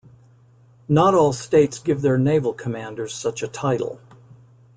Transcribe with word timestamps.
Not 0.89 1.13
all 1.13 1.31
states 1.31 1.77
gave 1.77 2.01
their 2.01 2.17
naval 2.17 2.53
commanders 2.53 3.13
such 3.13 3.43
a 3.43 3.47
title. 3.47 4.01